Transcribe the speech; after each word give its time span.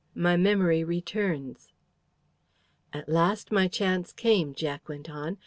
MY 0.15 0.35
MEMORY 0.35 0.83
RETURNS 0.83 1.73
"At 2.91 3.07
last 3.07 3.51
my 3.51 3.67
chance 3.67 4.11
came," 4.11 4.55
Jack 4.55 4.89
went 4.89 5.11
on. 5.11 5.37